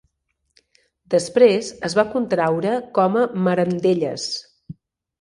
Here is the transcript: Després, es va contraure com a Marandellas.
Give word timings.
Després, 1.15 1.69
es 1.91 1.97
va 2.01 2.07
contraure 2.15 2.75
com 2.99 3.23
a 3.23 3.29
Marandellas. 3.49 4.29